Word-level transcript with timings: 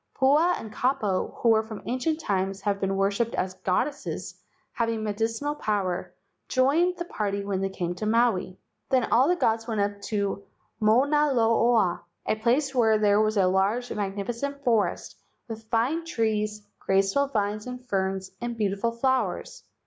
Pua 0.19 0.55
and 0.59 0.73
Kapo, 0.73 1.35
who 1.43 1.61
from 1.61 1.83
ancient 1.85 2.19
times 2.19 2.59
have 2.61 2.79
been 2.81 2.95
worshipped 2.97 3.35
as 3.35 3.53
goddesses 3.53 4.33
having 4.73 5.03
medicinal 5.03 5.53
power, 5.53 6.15
joined 6.47 6.97
the 6.97 7.05
party 7.05 7.45
when 7.45 7.61
they 7.61 7.69
came 7.69 7.93
to 7.93 8.07
Maui. 8.07 8.57
Then 8.89 9.03
all 9.11 9.27
the 9.27 9.35
gods 9.35 9.67
went 9.67 9.79
up 9.79 10.01
Mauna 10.79 11.31
Loa, 11.33 12.01
a 12.25 12.35
place 12.37 12.73
where 12.73 12.97
there 12.97 13.21
was 13.21 13.37
a 13.37 13.45
large 13.45 13.91
and 13.91 13.99
magnificent 13.99 14.63
forest 14.63 15.19
with 15.47 15.69
fine 15.69 16.03
trees, 16.03 16.65
graceful 16.79 17.27
vines 17.27 17.67
and 17.67 17.85
ferns, 17.87 18.31
and 18.41 18.57
beautiful 18.57 18.91
flowers. 18.91 19.61